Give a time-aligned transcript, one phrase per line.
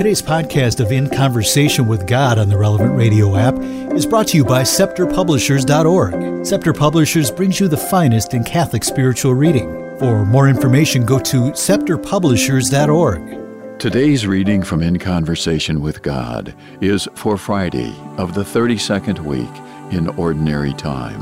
[0.00, 3.54] Today's podcast of In Conversation with God on the Relevant Radio app
[3.94, 6.46] is brought to you by ScepterPublishers.org.
[6.46, 9.68] Scepter Publishers brings you the finest in Catholic spiritual reading.
[9.98, 13.78] For more information, go to ScepterPublishers.org.
[13.78, 19.52] Today's reading from In Conversation with God is for Friday of the 32nd week
[19.92, 21.20] in Ordinary Time.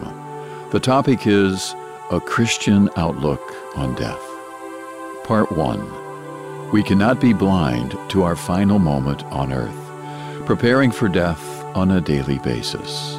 [0.71, 1.75] The topic is
[2.13, 3.43] A Christian Outlook
[3.77, 4.23] on Death.
[5.25, 6.08] Part 1
[6.73, 12.01] we cannot be blind to our final moment on earth, preparing for death on a
[12.01, 13.15] daily basis.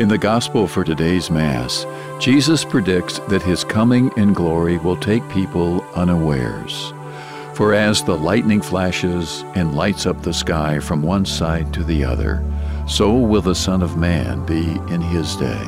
[0.00, 1.86] In the Gospel for today's Mass,
[2.18, 6.92] Jesus predicts that his coming in glory will take people unawares.
[7.54, 12.04] For as the lightning flashes and lights up the sky from one side to the
[12.04, 12.44] other,
[12.88, 15.64] so will the Son of Man be in his day.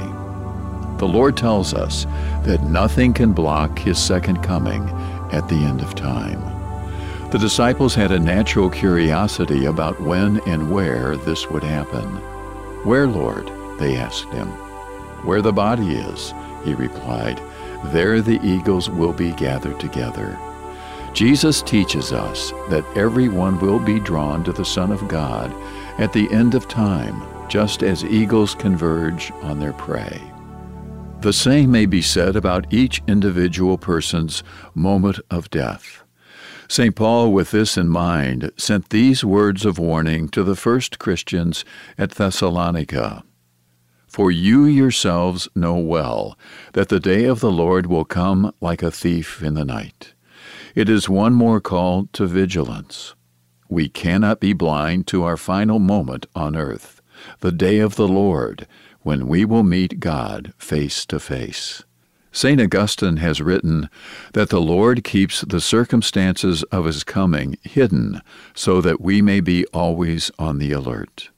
[0.98, 2.06] The Lord tells us
[2.42, 4.82] that nothing can block his second coming
[5.32, 6.57] at the end of time.
[7.30, 12.06] The disciples had a natural curiosity about when and where this would happen.
[12.84, 13.50] Where, Lord?
[13.78, 14.48] they asked him.
[15.24, 16.32] Where the body is,
[16.64, 17.40] he replied,
[17.92, 20.38] there the eagles will be gathered together.
[21.12, 25.52] Jesus teaches us that everyone will be drawn to the Son of God
[26.00, 30.20] at the end of time, just as eagles converge on their prey.
[31.20, 34.42] The same may be said about each individual person's
[34.74, 36.04] moment of death.
[36.70, 36.94] St.
[36.94, 41.64] Paul, with this in mind, sent these words of warning to the first Christians
[41.96, 43.24] at Thessalonica
[44.06, 46.38] For you yourselves know well
[46.74, 50.12] that the day of the Lord will come like a thief in the night.
[50.74, 53.14] It is one more call to vigilance.
[53.70, 57.00] We cannot be blind to our final moment on earth,
[57.40, 58.66] the day of the Lord,
[59.00, 61.82] when we will meet God face to face.
[62.38, 62.60] St.
[62.60, 63.90] Augustine has written
[64.32, 68.22] that the Lord keeps the circumstances of his coming hidden
[68.54, 71.30] so that we may be always on the alert.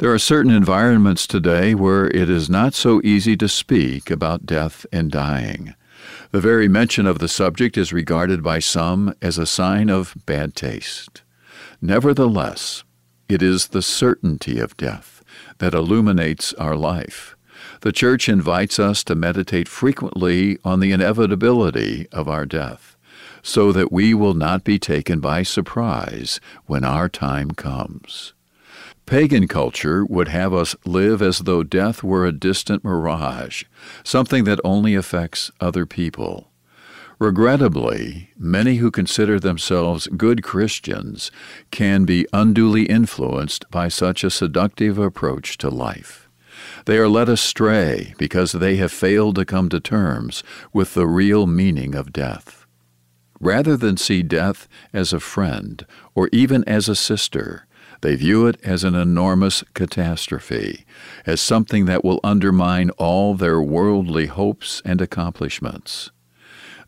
[0.00, 4.84] There are certain environments today where it is not so easy to speak about death
[4.92, 5.74] and dying.
[6.30, 10.54] The very mention of the subject is regarded by some as a sign of bad
[10.54, 11.22] taste.
[11.80, 12.84] Nevertheless,
[13.30, 15.24] it is the certainty of death
[15.56, 17.34] that illuminates our life
[17.80, 22.96] the Church invites us to meditate frequently on the inevitability of our death,
[23.42, 28.32] so that we will not be taken by surprise when our time comes.
[29.06, 33.64] Pagan culture would have us live as though death were a distant mirage,
[34.04, 36.50] something that only affects other people.
[37.18, 41.32] Regrettably, many who consider themselves good Christians
[41.70, 46.27] can be unduly influenced by such a seductive approach to life.
[46.88, 51.46] They are led astray because they have failed to come to terms with the real
[51.46, 52.64] meaning of death.
[53.40, 55.84] Rather than see death as a friend
[56.14, 57.66] or even as a sister,
[58.00, 60.86] they view it as an enormous catastrophe,
[61.26, 66.10] as something that will undermine all their worldly hopes and accomplishments.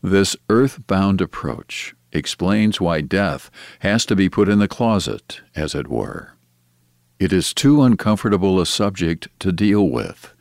[0.01, 3.51] This earth-bound approach explains why death
[3.81, 6.33] has to be put in the closet, as it were.
[7.21, 10.33] It is too uncomfortable a subject to deal with.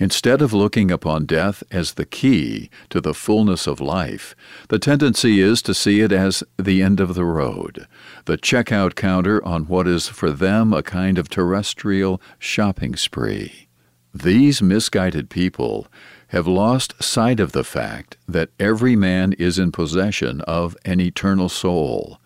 [0.00, 4.34] Instead of looking upon death as the key to the fullness of life,
[4.68, 7.86] the tendency is to see it as the end of the road,
[8.24, 13.68] the checkout counter on what is for them a kind of terrestrial shopping spree.
[14.12, 15.86] These misguided people
[16.30, 21.48] have lost sight of the fact that every man is in possession of an eternal
[21.48, 22.18] soul.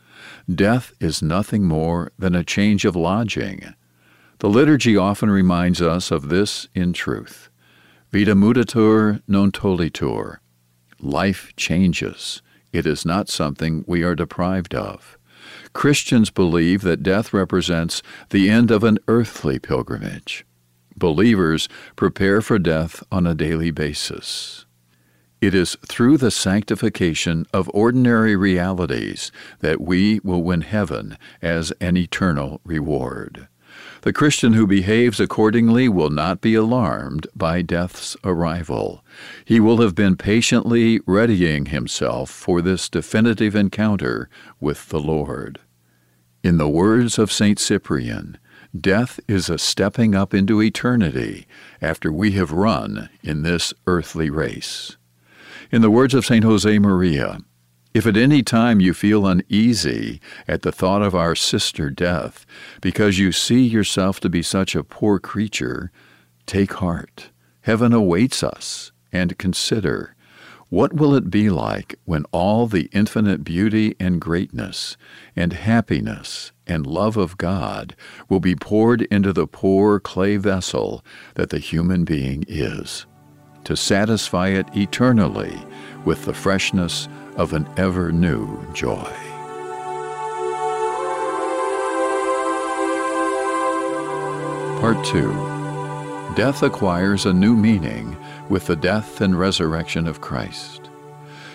[0.50, 3.74] Death is nothing more than a change of lodging.
[4.40, 7.50] The liturgy often reminds us of this in truth.
[8.12, 10.38] Vita mutatur non tollitur.
[11.00, 12.40] Life changes.
[12.72, 15.18] It is not something we are deprived of.
[15.72, 18.00] Christians believe that death represents
[18.30, 20.46] the end of an earthly pilgrimage.
[20.96, 24.66] Believers prepare for death on a daily basis.
[25.40, 31.96] It is through the sanctification of ordinary realities that we will win heaven as an
[31.96, 33.47] eternal reward.
[34.02, 39.04] The Christian who behaves accordingly will not be alarmed by death's arrival.
[39.44, 44.28] He will have been patiently readying himself for this definitive encounter
[44.60, 45.58] with the Lord.
[46.44, 47.58] In the words of St.
[47.58, 48.38] Cyprian,
[48.78, 51.46] death is a stepping up into eternity
[51.82, 54.96] after we have run in this earthly race.
[55.72, 56.44] In the words of St.
[56.44, 57.42] Josemaria,
[57.94, 62.46] if at any time you feel uneasy at the thought of our sister death,
[62.80, 65.90] because you see yourself to be such a poor creature,
[66.46, 67.30] take heart.
[67.62, 70.14] Heaven awaits us, and consider
[70.70, 74.98] What will it be like when all the infinite beauty and greatness
[75.34, 77.96] and happiness and love of God
[78.28, 81.02] will be poured into the poor clay vessel
[81.36, 83.06] that the human being is,
[83.64, 85.58] to satisfy it eternally
[86.04, 87.08] with the freshness
[87.38, 89.10] of an ever new joy?
[94.80, 98.16] Part 2 Death acquires a new meaning
[98.48, 100.90] with the death and resurrection of Christ.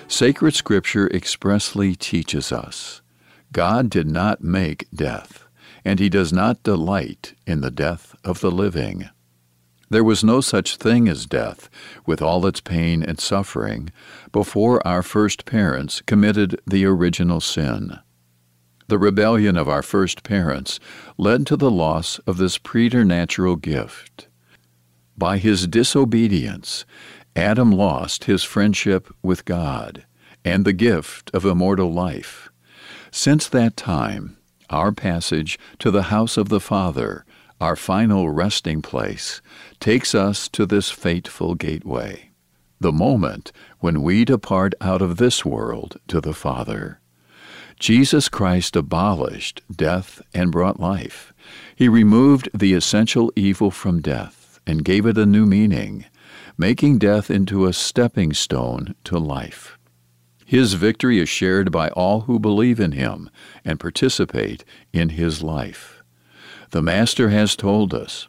[0.07, 3.01] Sacred Scripture expressly teaches us
[3.51, 5.47] God did not make death,
[5.86, 9.09] and He does not delight in the death of the living.
[9.93, 11.69] There was no such thing as death,
[12.07, 13.91] with all its pain and suffering,
[14.31, 17.99] before our first parents committed the original sin.
[18.87, 20.79] The rebellion of our first parents
[21.15, 24.29] led to the loss of this preternatural gift.
[25.15, 26.85] By his disobedience,
[27.35, 30.05] Adam lost his friendship with God
[30.43, 32.49] and the gift of immortal life.
[33.11, 34.37] Since that time,
[34.71, 37.25] our passage to the house of the Father,
[37.63, 39.42] our final resting place,
[39.80, 42.30] takes us to this fateful gateway,
[42.81, 47.00] the moment when we depart out of this world to the Father.
[47.80, 51.31] Jesus Christ abolished death and brought life.
[51.74, 56.04] He removed the essential evil from death and gave it a new meaning,
[56.57, 59.77] making death into a stepping stone to life.
[60.45, 63.30] His victory is shared by all who believe in him
[63.63, 66.02] and participate in his life.
[66.73, 68.27] The Master has told us,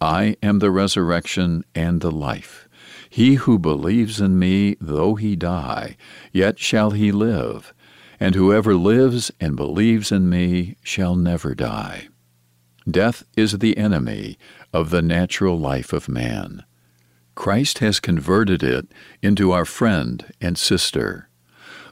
[0.00, 2.68] I am the resurrection and the life.
[3.08, 5.96] He who believes in me, though he die,
[6.32, 7.74] yet shall he live,
[8.20, 12.06] and whoever lives and believes in me shall never die.
[12.88, 14.38] Death is the enemy
[14.72, 16.62] of the natural life of man.
[17.34, 18.86] Christ has converted it
[19.20, 21.28] into our friend and sister.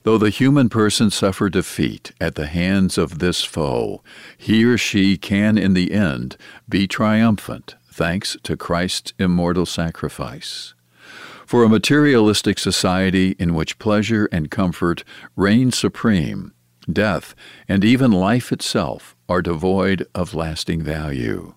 [0.05, 4.03] Though the human person suffer defeat at the hands of this foe,
[4.37, 6.37] he or she can in the end
[6.69, 10.75] be triumphant thanks to Christ's immortal sacrifice.
[11.45, 15.03] For a materialistic society in which pleasure and comfort
[15.35, 16.53] reign supreme,
[16.91, 17.35] death
[17.69, 21.55] and even life itself are devoid of lasting value.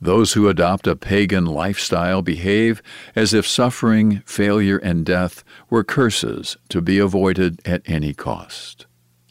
[0.00, 2.82] Those who adopt a pagan lifestyle behave
[3.14, 8.86] as if suffering, failure, and death were curses to be avoided at any cost.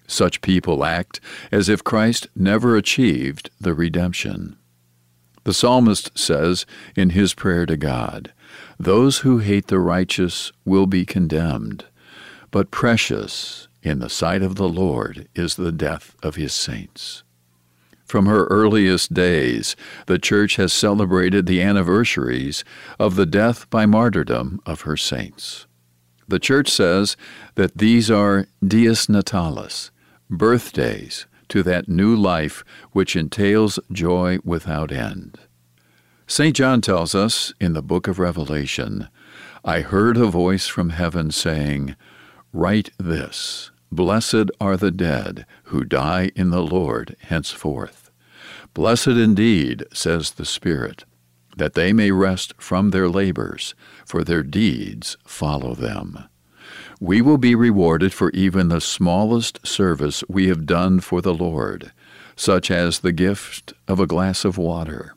[0.08, 1.20] Such people act
[1.52, 4.58] as if Christ never achieved the redemption.
[5.44, 6.66] The psalmist says
[6.96, 8.34] in his prayer to God,
[8.80, 11.86] Those who hate the righteous will be condemned,
[12.50, 17.24] but precious in the sight of the Lord is the death of his saints.
[18.06, 19.76] From her earliest days,
[20.06, 22.64] the Church has celebrated the anniversaries
[23.00, 25.66] of the death by martyrdom of her saints.
[26.28, 27.18] The Church says
[27.56, 29.90] that these are dies natalis,
[30.30, 35.40] birthdays to that new life which entails joy without end.
[36.28, 36.56] St.
[36.56, 39.10] John tells us in the book of Revelation,
[39.64, 41.96] I heard a voice from heaven saying,
[42.52, 48.12] Write this Blessed are the dead who die in the Lord henceforth.
[48.74, 51.06] Blessed indeed, says the Spirit,
[51.56, 53.74] that they may rest from their labors,
[54.06, 56.26] for their deeds follow them.
[57.00, 61.94] We will be rewarded for even the smallest service we have done for the Lord,
[62.36, 65.16] such as the gift of a glass of water.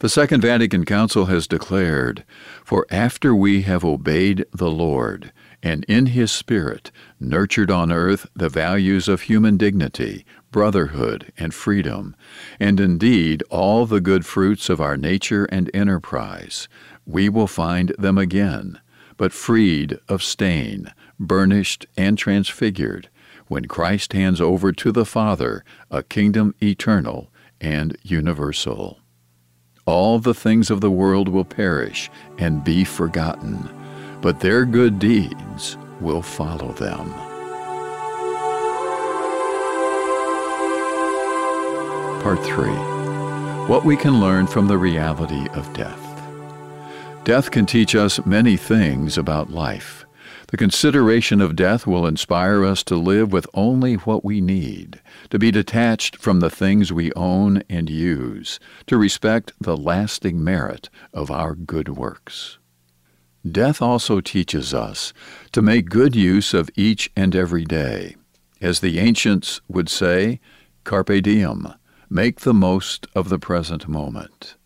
[0.00, 2.24] The Second Vatican Council has declared,
[2.62, 5.32] For after we have obeyed the Lord,
[5.62, 12.16] and in His Spirit nurtured on earth the values of human dignity, brotherhood, and freedom,
[12.58, 16.68] and indeed all the good fruits of our nature and enterprise,
[17.04, 18.80] we will find them again,
[19.16, 23.08] but freed of stain, burnished, and transfigured,
[23.48, 29.00] when Christ hands over to the Father a kingdom eternal and universal.
[29.84, 33.68] All the things of the world will perish and be forgotten
[34.20, 37.12] but their good deeds will follow them.
[42.22, 42.70] Part 3
[43.68, 46.02] What we can learn from the reality of death.
[47.24, 50.06] Death can teach us many things about life.
[50.48, 55.38] The consideration of death will inspire us to live with only what we need, to
[55.38, 61.30] be detached from the things we own and use, to respect the lasting merit of
[61.30, 62.58] our good works.
[63.50, 65.12] Death also teaches us
[65.52, 68.16] to make good use of each and every day.
[68.60, 70.40] As the ancients would say,
[70.84, 71.74] carpe diem,
[72.08, 74.56] make the most of the present moment.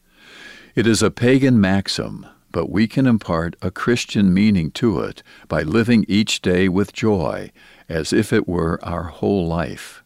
[0.75, 5.63] It is a pagan maxim but we can impart a Christian meaning to it by
[5.63, 7.51] living each day with joy,
[7.89, 10.03] as if it were our whole life.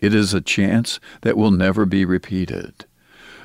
[0.00, 2.86] It is a chance that will never be repeated.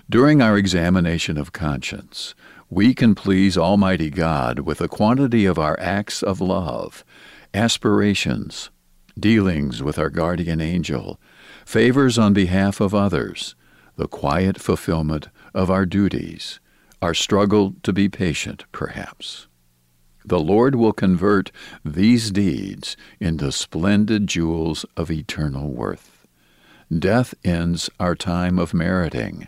[0.09, 2.33] During our examination of conscience,
[2.69, 7.05] we can please Almighty God with a quantity of our acts of love,
[7.53, 8.69] aspirations,
[9.17, 11.19] dealings with our guardian angel,
[11.65, 13.55] favors on behalf of others,
[13.95, 16.59] the quiet fulfillment of our duties,
[17.01, 19.47] our struggle to be patient, perhaps.
[20.25, 21.51] The Lord will convert
[21.85, 26.27] these deeds into splendid jewels of eternal worth.
[26.93, 29.47] Death ends our time of meriting.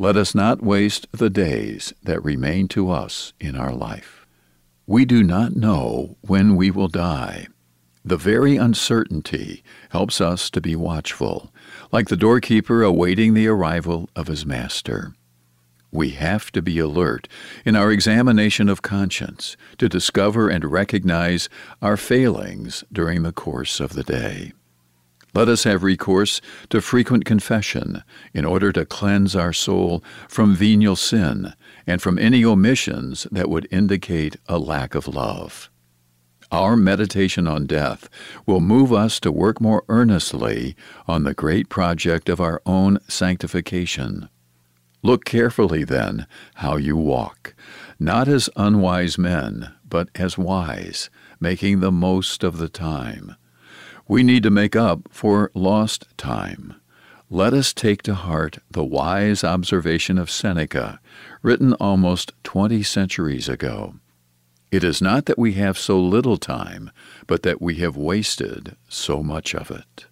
[0.00, 4.26] Let us not waste the days that remain to us in our life.
[4.86, 7.48] We do not know when we will die.
[8.04, 11.52] The very uncertainty helps us to be watchful,
[11.90, 15.14] like the doorkeeper awaiting the arrival of his master.
[15.90, 17.26] We have to be alert
[17.64, 21.48] in our examination of conscience to discover and recognize
[21.82, 24.52] our failings during the course of the day.
[25.38, 28.02] Let us have recourse to frequent confession
[28.34, 31.54] in order to cleanse our soul from venial sin
[31.86, 35.70] and from any omissions that would indicate a lack of love.
[36.50, 38.08] Our meditation on death
[38.46, 40.74] will move us to work more earnestly
[41.06, 44.28] on the great project of our own sanctification.
[45.04, 46.26] Look carefully, then,
[46.56, 47.54] how you walk,
[48.00, 53.36] not as unwise men, but as wise, making the most of the time.
[54.10, 56.74] We need to make up for lost time.
[57.28, 60.98] Let us take to heart the wise observation of Seneca,
[61.42, 63.96] written almost twenty centuries ago.
[64.72, 66.90] It is not that we have so little time,
[67.26, 70.06] but that we have wasted so much of it.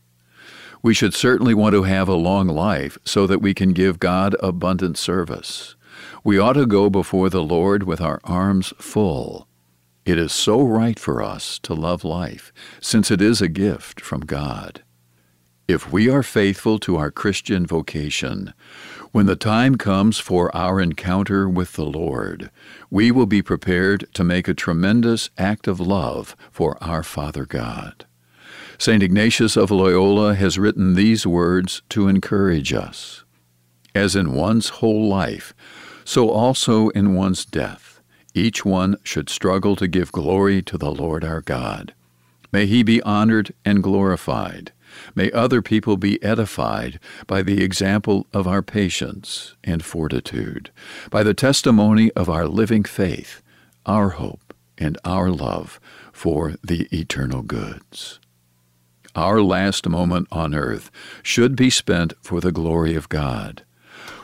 [0.83, 4.37] We should certainly want to have a long life so that we can give God
[4.41, 5.75] abundant service.
[6.23, 9.49] We ought to go before the Lord with our arms full
[10.07, 14.21] it is so right for us to love life, since it is a gift from
[14.21, 14.83] God.
[15.67, 18.55] If we are faithful to our Christian vocation,
[19.11, 22.53] when the time comes for our encounter with the Lord,
[22.89, 28.07] we will be prepared to make a tremendous act of love for our Father God.
[28.79, 29.03] St.
[29.03, 33.25] Ignatius of Loyola has written these words to encourage us.
[33.93, 35.53] As in one's whole life,
[36.05, 37.96] so also in one's death
[38.37, 41.95] each one should struggle to give glory to the Lord our God.
[42.53, 44.73] May he be honored and glorified.
[45.15, 50.71] May other people be edified by the example of our patience and fortitude,
[51.11, 53.43] by the testimony of our living faith,
[53.85, 55.81] our hope, and our love
[56.13, 58.21] for the eternal goods.
[59.15, 60.91] Our last moment on earth
[61.23, 63.65] should be spent for the glory of God.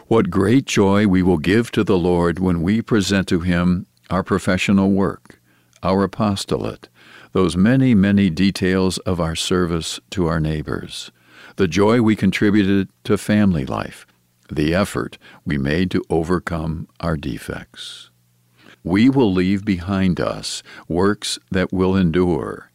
[0.07, 4.23] What great joy we will give to the Lord when we present to Him our
[4.23, 5.41] professional work,
[5.83, 6.89] our apostolate,
[7.33, 11.11] those many, many details of our service to our neighbors,
[11.57, 14.07] the joy we contributed to family life,
[14.51, 18.11] the effort we made to overcome our defects.
[18.85, 22.71] We will leave behind us works that will endure.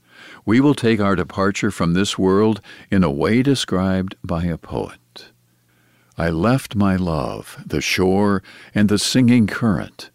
[0.46, 5.32] We will take our departure from this world in a way described by a poet.
[6.18, 8.42] I left my love, the shore,
[8.74, 10.10] and the singing current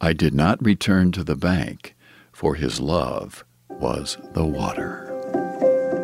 [0.00, 1.96] I did not return to the bank,
[2.32, 5.04] for his love was the water.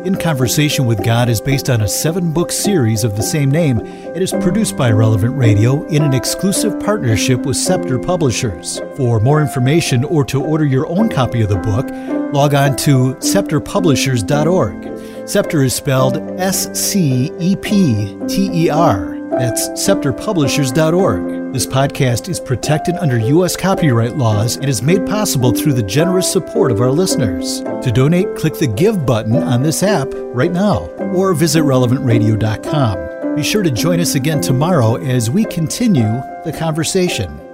[0.03, 3.79] In Conversation with God is based on a seven book series of the same name.
[3.79, 8.79] It is produced by Relevant Radio in an exclusive partnership with Scepter Publishers.
[8.97, 11.89] For more information or to order your own copy of the book,
[12.33, 15.27] log on to scepterpublishers.org.
[15.27, 19.17] Scepter is spelled S C E P T E R.
[19.31, 21.44] That's scepterpublishers.org.
[21.55, 23.55] This podcast is protected under U.S.
[23.55, 27.61] copyright laws and is made possible through the generous support of our listeners.
[27.61, 33.35] To donate, click the Give button on this app right now or visit relevantradio.com.
[33.37, 37.44] Be sure to join us again tomorrow as we continue the conversation.